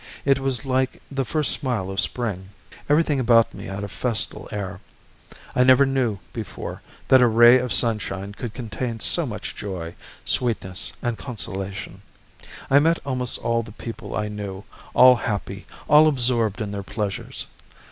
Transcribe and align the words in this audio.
It 0.25 0.39
was 0.39 0.65
like 0.65 0.99
the 1.11 1.23
first 1.25 1.51
smile 1.51 1.91
of 1.91 1.99
spring. 1.99 2.49
Everything 2.89 3.19
about 3.19 3.53
me 3.53 3.65
had 3.65 3.83
a 3.83 3.87
festal 3.87 4.49
air. 4.51 4.81
I 5.55 5.63
never 5.63 5.85
knew 5.85 6.17
before 6.33 6.81
that 7.09 7.21
a 7.21 7.27
ray 7.27 7.59
of 7.59 7.71
sunshine 7.71 8.33
could 8.33 8.51
contain 8.55 8.99
so 8.99 9.27
much 9.27 9.55
joy, 9.55 9.93
sweetness, 10.25 10.93
and 11.03 11.19
consolation. 11.19 12.01
I 12.67 12.79
met 12.79 12.97
almost 13.05 13.37
all 13.37 13.61
the 13.61 13.73
people 13.73 14.15
I 14.15 14.27
knew, 14.27 14.63
all 14.95 15.17
happy, 15.17 15.67
all 15.87 16.07
absorbed 16.07 16.61
in 16.61 16.71
their 16.71 16.81
pleasures. 16.81 17.45